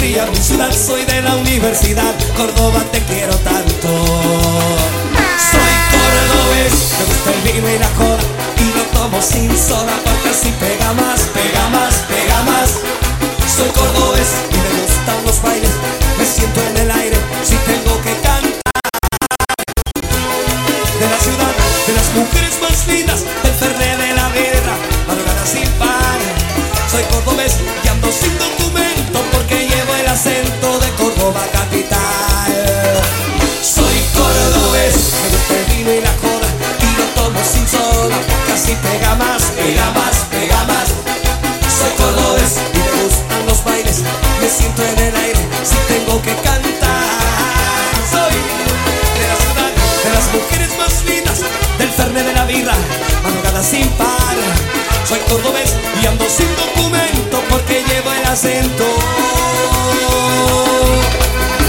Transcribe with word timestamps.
alegría, 0.00 0.26
ciudad 0.40 0.72
soy 0.72 1.04
de 1.04 1.20
la 1.22 1.36
universidad, 1.36 2.14
Córdoba 2.36 2.82
te 2.92 3.00
quiero 3.00 3.34
tanto. 3.36 3.88
Soy 5.50 5.74
cordobés, 5.92 6.74
me 6.98 7.04
gusta 7.04 7.32
el 7.34 7.52
vino 7.52 7.68
y 7.68 7.78
la 7.78 7.88
joda 7.96 8.18
y 8.56 8.78
lo 8.78 8.84
tomo 8.98 9.20
sin 9.20 9.50
soda 9.56 9.92
porque 10.04 10.30
así 10.30 10.52
pega 10.58 10.92
más, 10.94 11.20
pega 11.34 11.68
más, 11.68 11.94
pega 12.08 12.42
más. 12.44 12.70
Soy 13.54 13.68
cordobés 13.70 14.28
y 14.50 14.56
me 14.56 14.82
gustan 14.82 15.24
los 15.26 15.42
bailes, 15.42 15.70
me 16.18 16.24
siento 16.24 16.60
en 16.62 16.76
el 16.78 16.90
aire 16.90 17.19
birra, 52.60 52.74
madrugada 53.22 53.62
sin 53.62 53.88
par. 53.90 54.36
Soy 55.08 55.18
cordobés 55.28 55.74
y 56.02 56.06
ando 56.06 56.28
sin 56.28 56.48
documento 56.56 57.42
porque 57.48 57.82
llevo 57.84 58.12
el 58.12 58.26
acento 58.26 58.84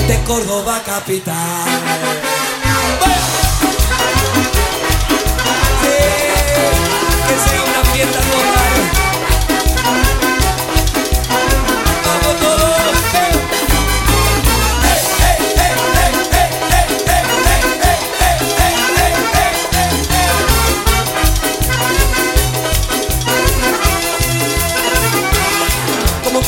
de 0.07 0.23
Córdoba 0.23 0.81
capital. 0.85 2.11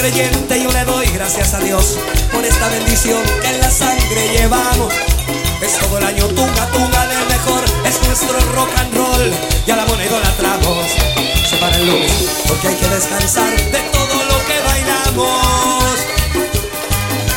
Creyente 0.04 0.62
yo 0.62 0.70
le 0.70 0.84
doy 0.84 1.06
gracias 1.14 1.54
a 1.54 1.60
Dios 1.60 1.98
por 2.34 2.44
esta 2.44 2.68
bendición 2.68 3.24
que 3.42 3.48
en 3.48 3.62
la 3.62 3.72
sangre 3.72 4.28
llevamos. 4.38 4.94
Es 5.62 5.80
todo 5.80 5.98
el 5.98 6.04
año 6.04 6.28
tunga, 6.28 6.68
tunga 6.74 7.08
del 7.08 7.26
mejor, 7.28 7.64
es 7.86 8.06
nuestro 8.06 8.38
rock 8.52 8.70
and 8.80 8.94
roll 8.98 9.32
y 9.66 9.72
a 9.72 9.78
la 9.78 9.86
moneda 9.86 10.10
idolatramos. 10.10 10.88
Se 11.50 11.56
para 11.56 11.78
el 11.78 11.86
lunes 11.86 12.12
porque 12.50 12.68
hay 12.68 12.76
que 12.76 12.90
descansar 12.90 13.50
de 13.56 13.80
todo 13.96 14.16
lo 14.26 14.46
que 14.46 14.60
bailamos. 14.68 15.96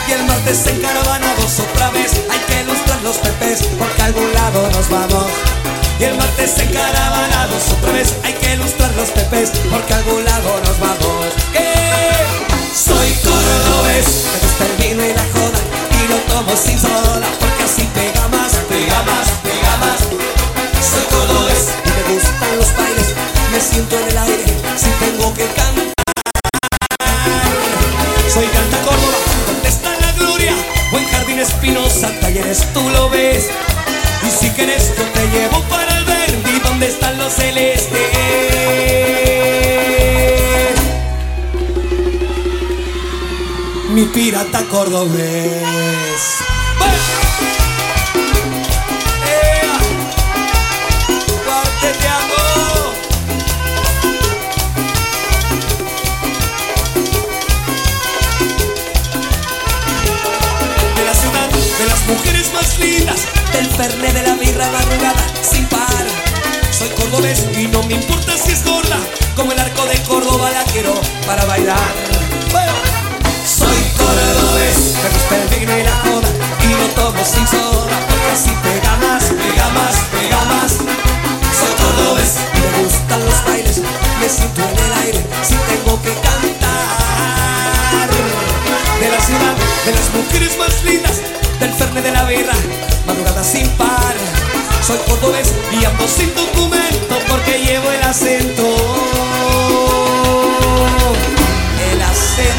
Y 0.09 0.13
el 0.13 0.25
martes 0.25 0.67
encaravanados 0.67 1.61
otra 1.61 1.91
vez 1.91 2.21
hay 2.29 2.41
que 2.49 2.63
ilustrar 2.63 3.01
los 3.03 3.17
pepes 3.19 3.63
porque 3.79 4.03
a 4.03 4.07
algún 4.07 4.35
lado 4.35 4.69
nos 4.73 4.89
vamos. 4.91 5.31
Y 6.01 6.05
el 6.05 6.17
martes 6.17 6.59
encaravanados 6.59 7.63
otra 7.79 7.93
vez 7.93 8.13
hay 8.25 8.33
que 8.33 8.55
ilustrar 8.55 8.93
los 8.97 9.11
pepes 9.11 9.53
porque 9.71 9.95
a 9.95 9.99
algún 9.99 10.25
lado 10.25 10.61
nos 10.65 10.81
vamos. 10.81 11.27
¡Eh! 11.55 12.26
Soy 12.77 13.11
cordobés, 13.25 14.27
me 14.33 14.39
gusta 14.47 14.67
el 14.67 14.77
vino 14.77 15.03
y 15.03 15.15
la 15.15 15.25
joda 15.33 15.61
y 15.99 16.09
lo 16.09 16.17
tomo 16.29 16.55
sin 16.55 16.79
soda 16.79 17.27
porque 17.41 17.63
así 17.65 17.89
pega 17.95 18.29
más, 18.29 18.53
pega 18.69 19.03
más, 19.03 19.29
pega 19.43 19.77
más. 19.79 20.01
Soy 20.85 21.03
cordobés 21.09 21.73
y 21.87 21.89
me 21.89 22.15
gustan 22.15 22.57
los 22.59 22.77
bailes, 22.77 23.15
me 23.51 23.61
siento 23.61 23.99
en 23.99 24.09
el 24.09 24.19
aire 24.19 24.45
si 24.77 24.91
tengo 25.03 25.33
que 25.33 25.47
cantar. 25.57 25.95
Soy 28.29 28.45
Canta 28.45 28.79
Córdoba, 28.83 29.19
donde 29.47 29.69
está 29.71 29.97
la 29.99 30.13
gloria? 30.13 30.53
Buen 30.91 31.09
jardín 31.09 31.39
espinosa, 31.39 32.11
talleres 32.21 32.67
tú 32.75 32.91
lo 32.91 33.09
ves. 33.09 33.49
Y 34.23 34.31
si 34.31 34.51
quieres 34.51 34.93
yo 34.99 35.05
te 35.15 35.27
llevo 35.31 35.63
para 35.71 35.97
el 35.97 36.05
Verdi, 36.05 36.59
donde 36.61 36.89
están 36.89 37.17
los 37.17 37.33
celestes. 37.33 38.16
Mi 43.97 44.05
pirata 44.05 44.63
cordobés. 44.67 45.17
De 60.95 61.05
la 61.07 61.15
ciudad, 61.15 61.49
de 61.79 61.87
las 61.87 62.07
mujeres 62.07 62.53
más 62.53 62.79
lindas, 62.79 63.21
del 63.55 63.67
Fernet 63.71 64.13
de 64.13 64.23
la 64.25 64.35
birra 64.35 64.71
madrugada 64.73 65.27
sin 65.41 65.65
par. 65.69 65.87
Soy 66.71 66.91
cordobés 66.91 67.47
y 67.57 67.67
no 67.69 67.83
me 67.85 67.95
importa 67.95 68.37
si 68.37 68.53
es 68.53 68.63
gorda, 68.63 68.99
como 69.35 69.53
el 69.53 69.59
arco 69.59 69.87
de 69.87 69.99
Córdoba 70.03 70.51
la 70.51 70.65
quiero 70.65 70.93
para 71.27 71.47
bailar. 71.47 72.26
Me 75.03 75.09
gusta 75.11 75.35
el 75.37 75.49
vino 75.49 75.77
y 75.77 75.83
la 75.83 75.97
joda 76.05 76.29
y 76.63 76.69
lo 76.73 76.87
tomo 76.95 77.25
sin 77.25 77.47
soda 77.47 77.99
porque 78.09 78.31
así 78.33 78.51
pega 78.63 78.97
más, 78.97 79.25
pega 79.25 79.69
más, 79.71 79.95
pega 80.13 80.45
más. 80.45 80.73
Soy 81.59 81.73
cordobés 81.81 82.37
y 82.55 82.59
me 82.59 82.69
gustan 82.85 83.25
los 83.25 83.45
bailes, 83.45 83.81
me 84.21 84.29
siento 84.29 84.61
en 84.63 84.79
el 84.85 84.93
aire 85.05 85.21
si 85.43 85.55
tengo 85.55 86.01
que 86.03 86.13
cantar 86.15 86.47
de 89.01 89.09
la 89.11 89.21
ciudad, 89.21 89.55
de 89.85 89.93
las 89.93 90.11
mujeres 90.15 90.59
más 90.59 90.85
lindas, 90.85 91.21
del 91.61 91.73
Fernet 91.73 92.05
de 92.05 92.13
la 92.13 92.25
birra, 92.25 92.55
madrugada 93.07 93.43
sin 93.45 93.69
par. 93.71 94.15
Soy 94.87 94.99
cordobés 95.07 95.53
y 95.73 95.85
ando 95.85 96.07
sin 96.07 96.33
documento 96.35 97.19
porque 97.29 97.59
llevo 97.59 97.91
el 97.91 98.03
acento. 98.05 99.86
Con 102.37 102.45
mi 102.45 102.53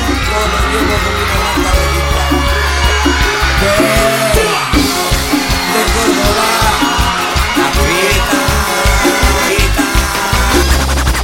de 3.62 3.78
de, 4.34 4.46
de 5.74 5.82
Córdoba, 5.94 6.50
la 7.58 7.68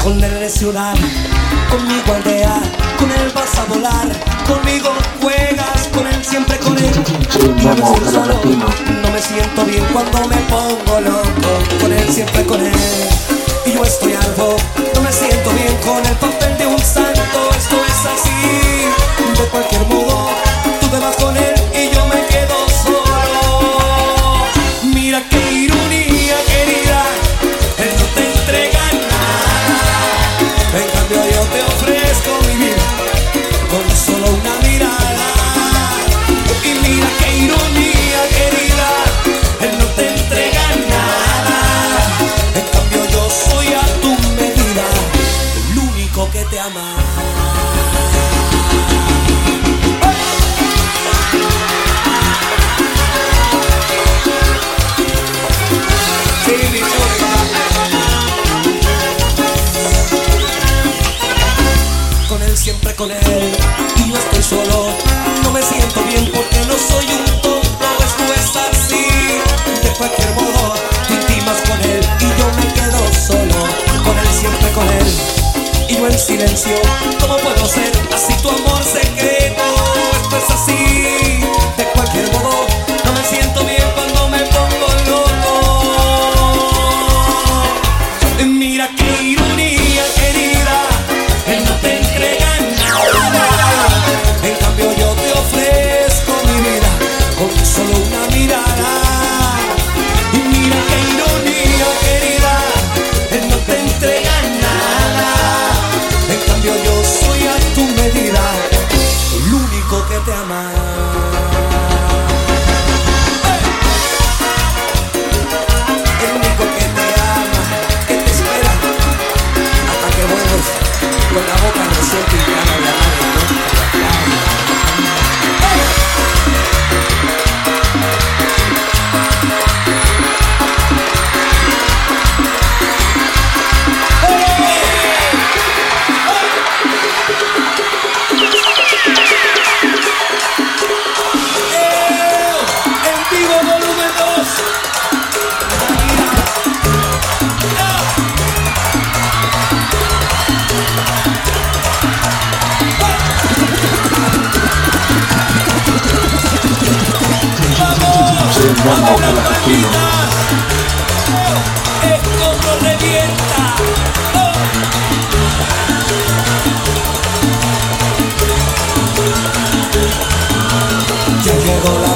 con 0.04 0.24
el 0.24 0.50
ciudad, 0.52 0.96
aldea, 2.16 2.56
con 3.00 3.10
él 3.10 3.32
vas 3.34 3.58
a 3.58 3.66
volar, 3.66 4.08
conmigo 4.46 4.94
juegas, 5.20 5.90
con 5.92 6.06
él 6.06 6.24
siempre 6.24 6.60
con 6.60 6.78
él. 6.78 6.92
No 7.64 7.76
me 7.76 7.84
siento 7.88 8.12
solo, 8.12 8.40
no 8.46 9.12
me 9.12 9.20
siento 9.20 9.66
bien 9.66 9.84
cuando 9.92 10.28
me 10.28 10.38
pongo 10.38 11.02
loco, 11.02 11.60
con 11.82 11.92
él 11.92 12.08
siempre 12.08 12.46
con 12.46 12.64
él. 12.64 13.43
Yo 13.74 13.84
estoy 13.84 14.14
algo, 14.14 14.56
no 14.94 15.02
me 15.02 15.12
siento 15.12 15.50
bien 15.50 15.76
con 15.84 16.06
el 16.06 16.16
papel 16.18 16.58
de 16.60 16.68
un 16.68 16.78
santo, 16.78 17.50
esto 17.58 17.76
es 17.76 18.06
así, 18.06 19.42
de 19.42 19.50
cualquier 19.50 19.82
modo, 19.88 20.13
silencio. 76.58 76.82
¿Cómo 77.20 77.38
puedo 77.38 77.66
ser 77.66 77.92
así 78.14 78.34
tu 78.42 78.50
amor 78.50 78.73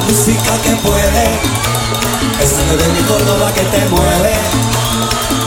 música 0.07 0.53
que 0.63 0.71
puede, 0.77 1.25
es 2.41 2.51
de 2.55 2.87
mi 2.93 3.01
Córdoba 3.07 3.51
que 3.53 3.61
te 3.61 3.85
mueve. 3.89 4.33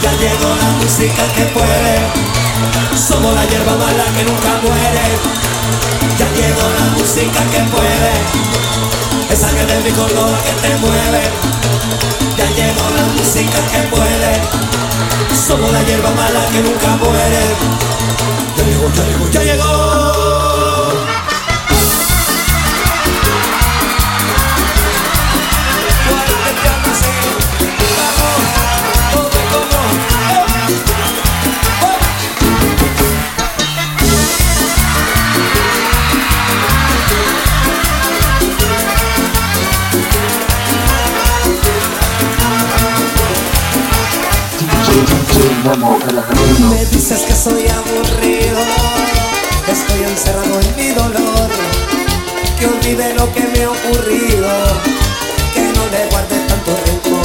Ya 0.02 0.12
llegó 0.12 0.54
la 0.56 0.70
música 0.82 1.24
que 1.34 1.44
puede, 1.46 1.94
somos 2.94 3.34
la 3.34 3.44
hierba 3.46 3.76
mala 3.76 4.04
que 4.16 4.24
nunca 4.24 4.60
muere. 4.62 5.06
Ya 6.18 6.28
llegó 6.36 6.66
la 6.78 6.86
música 6.96 7.40
que 7.52 7.60
puede, 7.72 8.12
esa 9.30 9.48
que 9.48 9.64
de 9.64 9.80
mi 9.80 9.90
Córdoba 9.90 10.36
que 10.44 10.68
te 10.68 10.76
mueve. 10.76 11.22
Ya 12.36 12.46
llegó 12.56 12.84
la 12.96 13.04
música 13.16 13.60
que 13.72 13.80
puede, 13.88 14.32
somos 15.46 15.72
la 15.72 15.82
hierba 15.84 16.10
mala 16.10 16.40
que 16.52 16.60
nunca 16.60 16.96
muere. 16.96 17.42
Ya 18.56 18.64
llegó, 18.64 18.92
ya 18.92 19.04
llegó, 19.04 19.30
ya 19.30 19.42
llegó. 19.42 20.29
Me 46.70 46.84
dices 46.86 47.22
que 47.22 47.34
soy 47.34 47.66
aburrido, 47.68 48.60
estoy 49.68 50.02
encerrado 50.04 50.60
en 50.60 50.76
mi 50.76 50.88
dolor, 50.88 51.50
que 52.58 52.66
olvide 52.66 53.14
lo 53.14 53.32
que 53.32 53.40
me 53.40 53.64
ha 53.64 53.70
ocurrido, 53.70 54.48
que 55.54 55.62
no 55.62 55.86
le 55.88 56.06
guarde 56.10 56.38
tanto 56.48 56.76
rencor. 56.86 57.20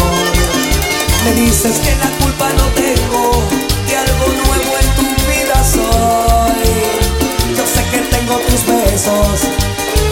Me 1.24 1.32
dices 1.34 1.78
que 1.80 1.96
la 1.96 2.10
culpa 2.20 2.50
no 2.54 2.66
tengo, 2.76 3.44
que 3.88 3.98
algo 3.98 4.28
nuevo 4.28 4.78
en 4.82 4.90
tu 4.96 5.06
vida 5.32 5.64
soy. 5.64 6.72
Yo 7.58 7.66
sé 7.66 7.84
que 7.92 8.00
tengo 8.16 8.38
tus 8.40 8.66
besos, 8.66 9.40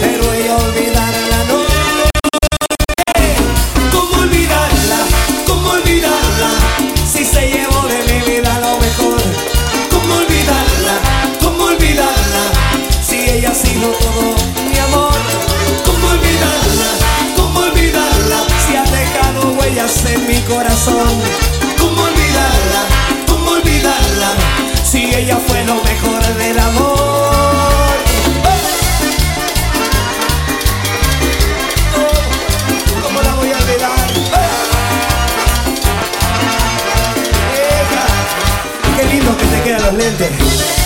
pero 0.00 0.32
he 0.32 0.50
olvidarla 0.50 1.44
no. 1.48 1.54
¿Cómo 1.54 1.63
¿Cómo 20.74 22.02
olvidarla? 22.02 22.82
¿Cómo 23.28 23.50
olvidarla? 23.52 24.32
Si 24.82 25.14
ella 25.14 25.36
fue 25.36 25.64
lo 25.64 25.76
mejor 25.76 26.20
del 26.34 26.58
amor. 26.58 27.94
Oh, 31.94 33.02
¿Cómo 33.04 33.22
la 33.22 33.34
voy 33.34 33.52
a 33.52 33.56
olvidar? 33.56 34.12
Vieja, 37.52 38.06
Qué 38.96 39.04
lindo 39.14 39.36
que 39.36 39.44
te 39.44 39.62
quedan 39.62 39.82
los 39.82 39.94
lentes. 39.94 40.83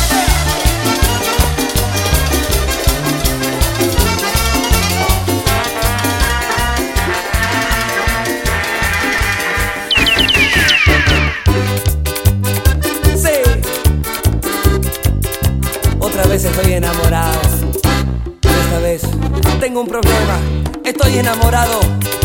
Estoy 16.61 16.75
enamorado. 16.75 17.41
Esta 18.43 18.79
vez 18.81 19.03
tengo 19.61 19.81
un 19.81 19.87
problema. 19.87 20.38
Estoy 20.85 21.19
enamorado 21.19 21.79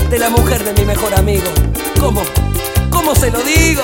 de 0.09 0.17
la 0.17 0.29
mujer 0.29 0.63
de 0.63 0.73
mi 0.73 0.85
mejor 0.85 1.13
amigo. 1.13 1.51
¿Cómo? 1.99 2.23
¿Cómo 2.89 3.13
se 3.15 3.29
lo 3.29 3.43
digo? 3.43 3.83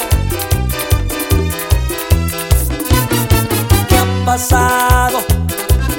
¿Qué 3.87 3.95
ha 3.95 4.25
pasado? 4.25 5.19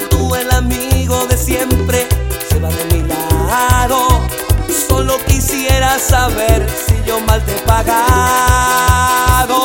Tú 0.09 0.35
el 0.35 0.51
amigo 0.51 1.27
de 1.27 1.37
siempre 1.37 2.07
se 2.49 2.59
va 2.59 2.67
de 2.69 2.85
mi 2.93 3.07
lado. 3.07 4.21
Solo 4.87 5.17
quisiera 5.27 5.97
saber 5.97 6.67
si 6.87 6.95
yo 7.07 7.21
mal 7.21 7.41
te 7.45 7.55
he 7.55 7.59
pagado. 7.59 9.63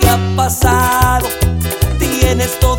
¿Qué 0.00 0.08
ha 0.08 0.18
pasado? 0.34 1.28
Tienes 2.00 2.58
todo 2.58 2.75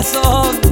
corazón. 0.00 0.69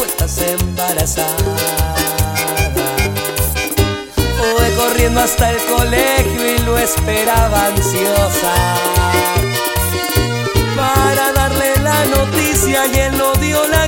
tú 0.00 0.06
estás 0.06 0.38
embarazada. 0.38 1.36
Fue 4.56 4.74
corriendo 4.76 5.20
hasta 5.20 5.50
el 5.50 5.58
colegio 5.66 6.54
y 6.54 6.58
lo 6.60 6.78
esperaba 6.78 7.66
ansiosa. 7.66 8.54
Para 10.76 11.32
darle 11.32 11.76
la 11.82 12.04
noticia 12.06 12.86
y 12.86 12.98
él 12.98 13.18
no 13.18 13.32
dio 13.34 13.66
la 13.68 13.79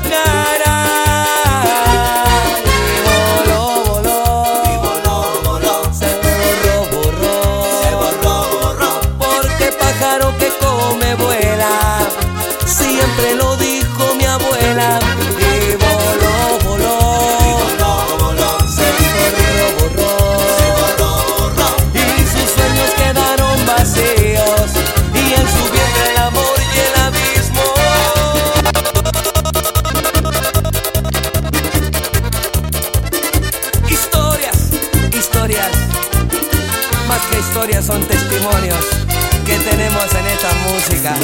que 37.30 37.38
historias 37.38 37.84
son 37.84 38.02
testimonios 38.04 38.78
que 39.44 39.56
tenemos 39.58 40.06
en 40.14 40.26
esta 40.26 40.52
música, 40.68 41.14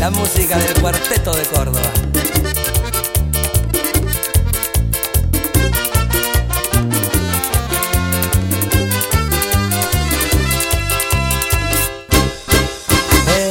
la 0.00 0.10
música 0.10 0.58
del 0.58 0.80
cuarteto 0.80 1.32
de 1.34 1.42
Córdoba. 1.44 1.90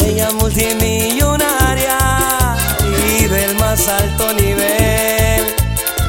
Ella 0.06 0.32
multimillonaria 0.32 1.98
vive 3.06 3.46
el 3.46 3.56
más 3.56 3.88
alto 3.88 4.34
nivel, 4.34 5.46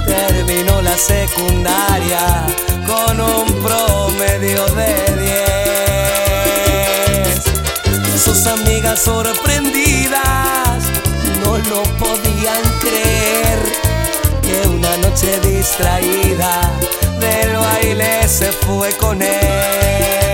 terminó 0.07 0.81
la 0.83 0.97
secundaria 0.97 2.47
con 2.87 3.21
un 3.21 3.47
promedio 3.63 4.67
de 4.75 5.18
amigas 8.49 9.01
sorprendidas 9.01 10.85
no 11.43 11.59
lo 11.59 11.83
podían 11.99 12.63
creer 12.81 13.59
que 14.43 14.69
una 14.69 14.97
noche 14.99 15.39
distraída 15.41 16.71
del 17.21 17.57
baile 17.57 18.29
se 18.29 18.51
fue 18.53 18.91
con 18.93 19.21
él. 19.23 20.28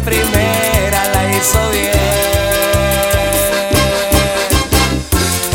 primera 0.00 1.08
la 1.08 1.30
hizo 1.36 1.70
bien. 1.70 1.90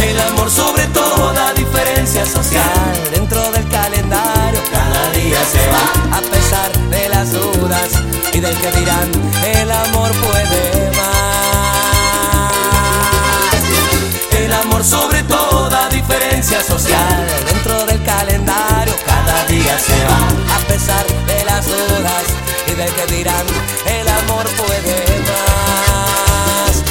El 0.09 0.19
amor 0.19 0.49
sobre 0.49 0.85
toda 0.87 1.53
diferencia 1.53 2.25
social 2.25 2.93
dentro 3.11 3.51
del 3.51 3.67
calendario 3.69 4.59
cada 4.71 5.11
día 5.11 5.39
se 5.45 5.67
va 5.67 6.17
a 6.17 6.21
pesar 6.21 6.71
de 6.89 7.09
las 7.09 7.31
dudas 7.31 7.89
y 8.33 8.39
del 8.39 8.55
que 8.57 8.71
dirán 8.79 9.11
el 9.45 9.71
amor 9.71 10.11
puede 10.11 10.91
más. 10.97 11.15
El 14.31 14.53
amor 14.53 14.83
sobre 14.83 15.23
toda 15.23 15.89
diferencia 15.89 16.61
social 16.61 17.25
dentro 17.51 17.85
del 17.85 18.03
calendario 18.03 18.93
cada 19.05 19.45
día 19.45 19.77
se 19.79 20.03
va 20.05 20.55
a 20.55 20.59
pesar 20.67 21.05
de 21.25 21.45
las 21.45 21.65
dudas 21.65 22.23
y 22.67 22.71
del 22.75 22.91
que 22.93 23.05
dirán 23.15 23.45
puede 24.43 24.95
más 25.27 26.83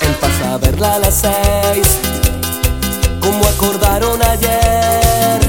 él 0.00 0.14
pasa 0.20 0.54
a 0.54 0.58
verla 0.58 0.94
a 0.94 0.98
las 1.00 1.14
seis 1.14 1.88
como 3.20 3.44
acordaron 3.46 4.22
ayer. 4.22 5.40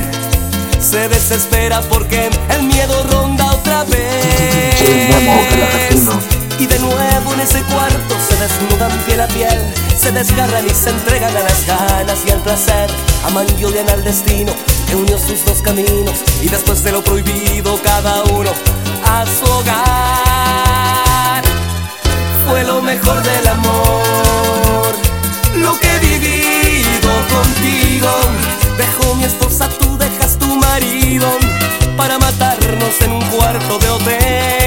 Se 0.81 1.07
desespera 1.07 1.81
porque 1.81 2.08
piel 9.05 9.21
a 9.21 9.27
piel, 9.27 9.59
se 9.97 10.11
desgarran 10.11 10.65
y 10.65 10.69
se 10.69 10.89
entregan 10.89 11.35
a 11.35 11.41
las 11.41 11.65
ganas 11.65 12.19
y 12.25 12.31
al 12.31 12.39
placer. 12.41 12.89
Aman 13.25 13.45
y 13.57 13.63
odian 13.65 13.89
al 13.89 14.03
destino 14.03 14.53
que 14.87 14.95
unió 14.95 15.17
sus 15.17 15.45
dos 15.45 15.61
caminos 15.61 16.23
y 16.41 16.47
después 16.47 16.83
de 16.83 16.91
lo 16.91 17.03
prohibido 17.03 17.79
cada 17.83 18.23
uno 18.23 18.51
a 19.05 19.25
su 19.25 19.45
hogar. 19.51 21.43
Fue 22.47 22.63
lo 22.63 22.81
mejor 22.81 23.21
del 23.21 23.47
amor, 23.47 24.95
lo 25.55 25.77
que 25.79 25.95
he 25.95 25.99
vivido 25.99 27.11
contigo. 27.29 28.09
Dejo 28.77 29.15
mi 29.15 29.25
esposa, 29.25 29.69
tú 29.79 29.97
dejas 29.97 30.37
tu 30.39 30.55
marido 30.55 31.27
para 31.95 32.17
matarnos 32.17 33.01
en 33.01 33.11
un 33.11 33.21
cuarto 33.25 33.77
de 33.77 33.89
hotel. 33.89 34.58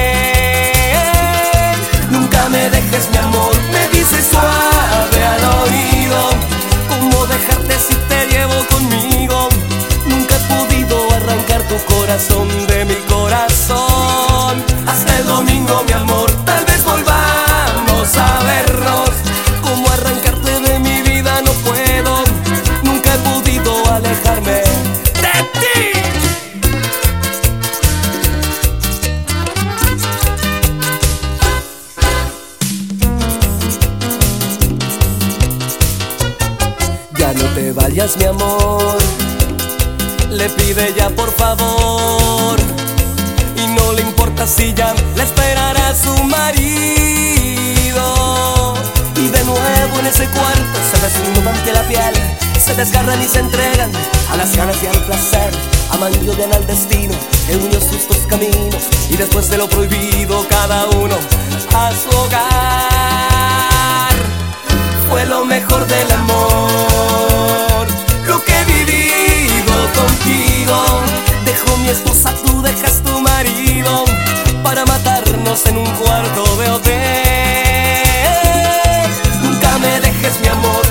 Tu 11.73 11.95
corazón 11.95 12.47
de 12.67 12.85
mi 12.85 12.95
corazón. 13.09 14.63
Hasta 14.87 15.19
el 15.19 15.25
domingo, 15.25 15.83
mi 15.87 15.93
amor, 15.93 16.31
tal 16.45 16.63
vez 16.65 16.83
volvamos 16.83 18.17
a 18.17 18.43
vernos. 18.43 19.09
¿Cómo 19.61 19.89
arrancarte 19.89 20.59
de 20.59 20.79
mi 20.79 21.01
vida? 21.01 21.41
No 21.41 21.51
puedo. 21.67 22.23
Nunca 22.83 23.15
he 23.15 23.17
podido 23.19 23.71
alejarme 23.91 24.61
de 25.23 25.35
ti. 25.59 25.81
Ya 37.17 37.33
no 37.33 37.45
te 37.55 37.71
vayas, 37.71 38.17
mi 38.17 38.25
amor. 38.25 39.22
Le 40.33 40.49
pide 40.49 40.93
ya 40.97 41.09
por 41.11 41.31
favor. 41.31 42.59
Y 43.55 43.67
no 43.67 43.93
le 43.93 44.01
importa 44.01 44.47
si 44.47 44.73
ya 44.73 44.95
le 45.15 45.23
esperará 45.23 45.93
su 45.93 46.11
marido. 46.23 46.73
Y 49.15 49.27
de 49.29 49.43
nuevo 49.43 49.99
en 49.99 50.07
ese 50.07 50.27
cuarto 50.29 50.79
se 50.91 50.99
desnudan 51.05 51.55
ante 51.55 51.71
la 51.71 51.83
piel. 51.83 52.15
Se 52.59 52.73
desgarran 52.73 53.21
y 53.21 53.27
se 53.27 53.41
entregan 53.41 53.91
a 54.31 54.37
las 54.37 54.55
ganas 54.55 54.75
y 54.81 54.87
al 54.87 54.97
placer. 55.05 55.51
Aman 55.91 56.11
y 56.15 56.27
odian 56.27 56.51
al 56.51 56.65
destino 56.65 57.13
que 57.45 57.55
unió 57.55 57.79
sus 57.79 58.07
dos 58.07 58.25
caminos. 58.27 58.87
Y 59.11 59.17
después 59.17 59.51
de 59.51 59.59
lo 59.59 59.69
prohibido, 59.69 60.47
cada 60.49 60.87
uno 60.87 61.15
a 61.75 61.91
su 61.91 62.09
hogar 62.09 62.41
fue 65.09 65.27
lo 65.27 65.45
mejor 65.45 65.85
del 65.85 66.11
amor. 66.11 67.87
Lo 68.25 68.43
que 68.43 68.63
vivido 68.65 69.22
contigo. 69.93 70.77
Dejo 71.45 71.77
mi 71.77 71.89
esposa, 71.89 72.33
tú 72.45 72.61
dejas 72.61 73.01
tu 73.03 73.19
marido 73.19 74.05
para 74.63 74.85
matarnos 74.85 75.65
en 75.67 75.77
un 75.77 75.89
cuarto 75.95 76.43
de 76.57 76.69
hotel. 76.69 77.03
Nunca 79.41 79.77
me 79.79 79.99
dejes, 79.99 80.39
mi 80.41 80.47
amor, 80.47 80.82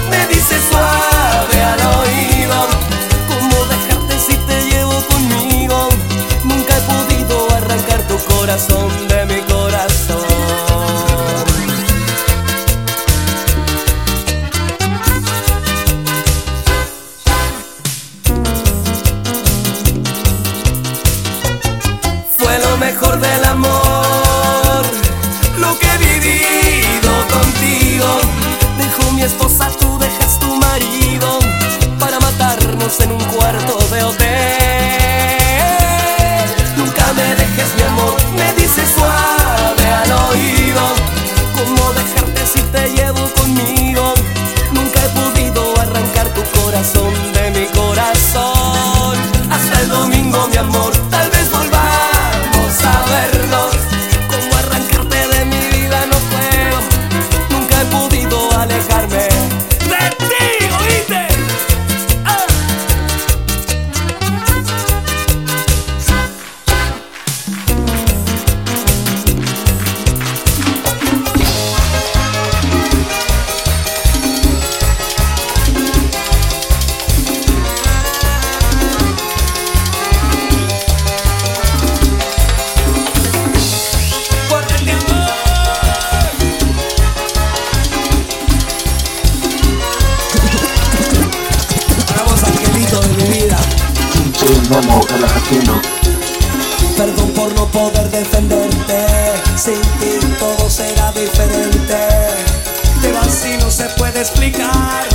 explicar 104.43 105.09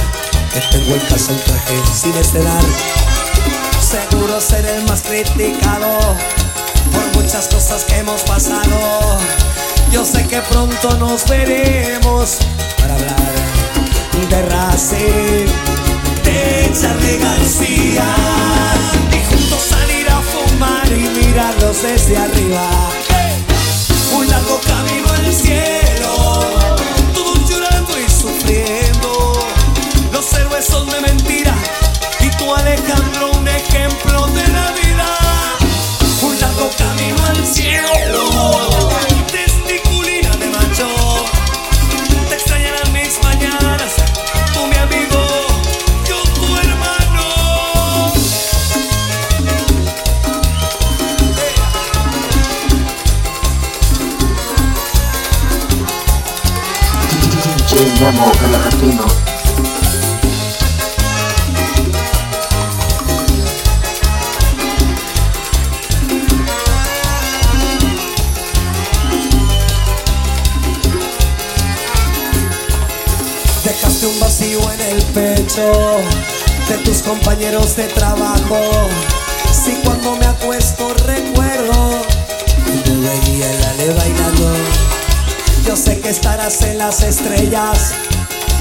Que 0.54 0.62
tengo 0.78 0.96
en 0.96 1.02
casa 1.02 1.32
un 1.32 1.40
traje 1.40 1.76
sin 1.94 2.16
estrenar 2.16 2.64
Seguro 3.82 4.40
ser 4.40 4.66
el 4.66 4.84
más 4.86 5.02
criticado 5.02 6.16
Por 6.92 7.22
muchas 7.22 7.48
cosas 7.48 7.84
que 7.86 7.98
hemos 7.98 8.22
pasado. 8.22 9.18
Yo 9.92 10.06
sé 10.06 10.28
que 10.28 10.42
pronto 10.42 10.98
nos 10.98 11.28
veremos 11.28 12.38
Para 12.78 12.96
hablar 12.96 13.18
de 14.30 14.42
Racing 14.42 15.46
De 16.24 16.72
Charlie 16.80 17.18
García. 17.18 18.06
Y 19.12 19.26
juntos 19.30 19.62
salir 19.70 20.10
a 20.10 20.22
fumar 20.22 20.88
y 20.88 21.08
mirarlos 21.20 21.84
desde 21.84 22.18
arriba. 22.18 22.68
Un 24.14 24.28
largo 24.28 24.60
camino 24.66 25.07
son 30.62 30.90
de 30.90 31.00
mentira. 31.02 31.54
Y 32.20 32.30
tú, 32.38 32.54
Alejandro, 32.54 33.32
un 33.32 33.48
ejemplo 33.48 34.28
de 34.28 34.48
la 34.48 34.72
vida. 34.72 35.08
Un 36.22 36.40
largo 36.40 36.70
camino 36.78 37.24
al 37.26 37.46
cielo. 37.46 38.24
Testiculina 39.32 40.32
de 40.38 40.48
macho. 40.48 40.88
Te 42.30 42.36
extrañarán 42.36 42.92
mis 42.92 43.22
mañanas. 43.22 43.94
Tú, 44.54 44.66
mi 44.66 44.76
amigo. 44.76 45.22
Yo, 46.08 46.24
tu 46.34 46.58
hermano. 46.58 48.14
Hey. 51.36 51.54
DJ 57.70 58.02
Momo, 58.02 58.32
el 58.46 58.56
argentino. 58.56 59.27
En 74.54 74.82
el 74.82 75.02
pecho 75.14 75.72
de 76.70 76.78
tus 76.86 77.02
compañeros 77.02 77.76
de 77.76 77.84
trabajo. 77.88 78.58
Si 79.52 79.74
cuando 79.84 80.16
me 80.16 80.26
acuesto 80.26 80.94
recuerdo, 81.06 82.00
me 82.86 83.10
veía 83.10 83.52
en 83.52 83.62
la 83.62 83.94
bailando. 83.94 84.54
Yo 85.66 85.76
sé 85.76 86.00
que 86.00 86.10
estarás 86.10 86.62
en 86.62 86.78
las 86.78 87.04
estrellas, 87.04 87.92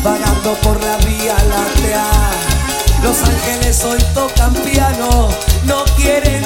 vagando 0.02 0.54
por 0.54 0.82
la 0.82 0.96
vía 0.98 1.36
láctea. 1.48 2.04
Los 3.04 3.22
ángeles 3.22 3.84
hoy 3.84 4.02
tocan 4.12 4.54
piano, 4.54 5.28
no 5.66 5.84
quieren 5.96 6.42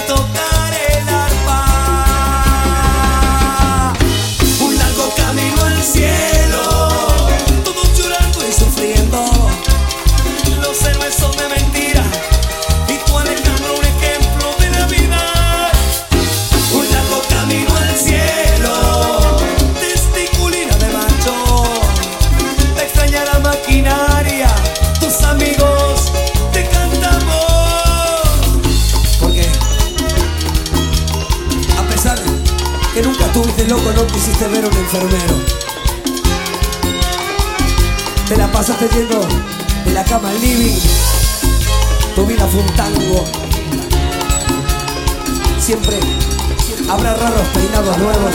habrá 46.89 47.15
raros 47.15 47.49
peinados 47.55 47.99
nuevos. 47.99 48.35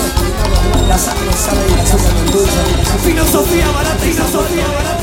La 0.88 0.98
sangre 0.98 1.34
sabe 1.34 1.66
y 1.68 1.76
la 1.76 1.84
no 1.84 2.32
dulce. 2.32 2.62
Filosofía 3.04 3.72
barata 3.72 4.06
y 4.06 4.12
filosofía 4.12 4.68
barata. 4.68 4.96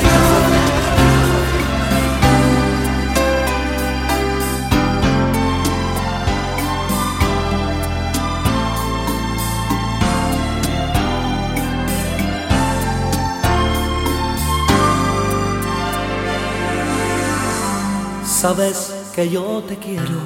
Sabes 18.42 18.92
que 19.14 19.30
yo 19.30 19.62
te 19.68 19.76
quiero 19.76 20.18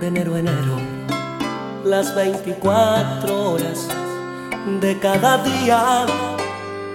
de 0.00 0.08
enero 0.08 0.34
a 0.34 0.40
enero, 0.40 0.76
las 1.84 2.14
24 2.14 3.52
horas 3.52 3.88
de 4.80 4.98
cada 4.98 5.38
día. 5.38 6.06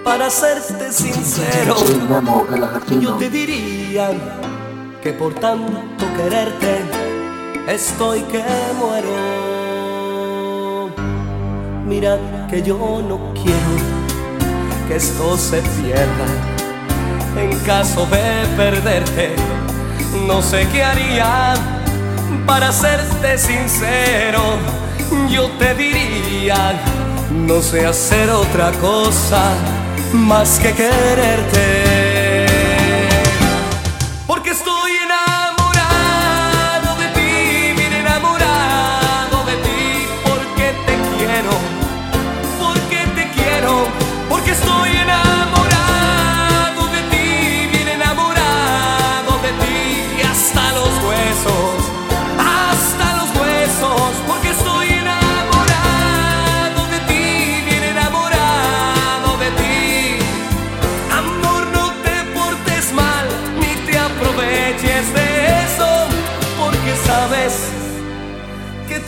Para 0.04 0.30
serte 0.30 0.92
sincero, 0.92 1.76
yo 3.00 3.14
te 3.16 3.28
diría 3.28 4.10
que 5.02 5.12
por 5.12 5.34
tanto 5.34 6.06
quererte 6.16 6.80
estoy 7.68 8.22
que 8.22 8.42
muero. 8.78 9.08
Mira 11.84 12.18
que 12.48 12.62
yo 12.62 13.02
no 13.06 13.34
quiero 13.34 14.08
que 14.88 14.96
esto 14.96 15.36
se 15.36 15.60
pierda. 15.60 16.26
En 17.36 17.58
caso 17.60 18.06
de 18.06 18.46
perderte, 18.56 19.36
no 20.26 20.40
sé 20.40 20.66
qué 20.72 20.82
haría. 20.82 21.54
Para 22.46 22.72
serte 22.72 23.36
sincero, 23.36 24.40
yo 25.30 25.48
te 25.58 25.74
diría, 25.74 26.80
no 27.30 27.60
sé 27.60 27.86
hacer 27.86 28.30
otra 28.30 28.72
cosa 28.72 29.42
más 30.12 30.58
que 30.58 30.72
quererte. 30.72 31.97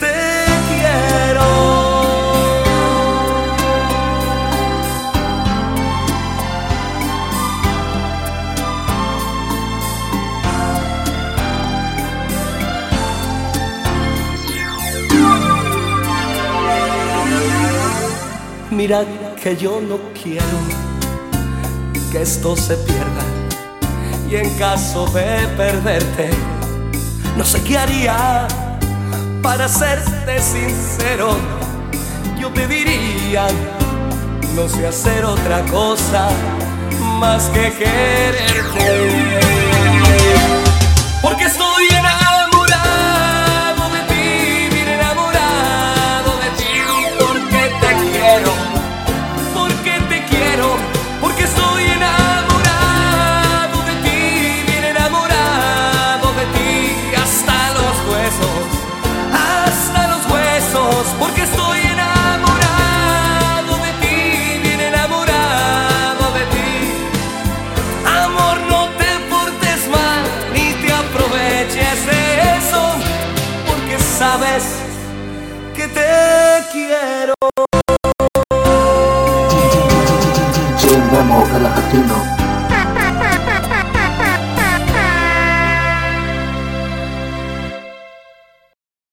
Te 0.01 0.45
quiero. 0.69 1.49
Mira 18.71 19.05
que 19.41 19.55
yo 19.55 19.79
no 19.81 19.99
quiero 20.21 20.41
que 22.11 22.21
esto 22.23 22.55
se 22.55 22.75
pierda. 22.77 23.23
Y 24.29 24.35
en 24.37 24.49
caso 24.57 25.05
de 25.07 25.47
perderte, 25.57 26.29
no 27.37 27.43
sé 27.43 27.61
qué 27.63 27.77
haría 27.77 28.47
para 29.41 29.67
serte 29.67 30.39
sincero. 30.41 31.37
Yo 32.39 32.49
te 32.49 32.67
diría, 32.67 33.47
no 34.55 34.67
sé 34.67 34.87
hacer 34.87 35.25
otra 35.25 35.61
cosa 35.65 36.29
más 37.19 37.49
que 37.49 37.71
quererte. 37.73 39.70